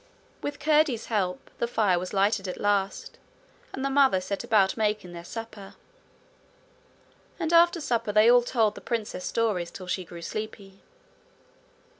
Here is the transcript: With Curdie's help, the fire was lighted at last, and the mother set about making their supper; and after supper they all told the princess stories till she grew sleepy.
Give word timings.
With 0.41 0.57
Curdie's 0.59 1.05
help, 1.13 1.51
the 1.59 1.67
fire 1.67 1.99
was 1.99 2.11
lighted 2.11 2.47
at 2.47 2.59
last, 2.59 3.19
and 3.71 3.85
the 3.85 3.89
mother 3.91 4.19
set 4.19 4.43
about 4.43 4.75
making 4.75 5.13
their 5.13 5.23
supper; 5.23 5.75
and 7.39 7.53
after 7.53 7.79
supper 7.79 8.11
they 8.11 8.27
all 8.27 8.41
told 8.41 8.73
the 8.73 8.81
princess 8.81 9.25
stories 9.25 9.69
till 9.69 9.85
she 9.85 10.03
grew 10.03 10.23
sleepy. 10.23 10.81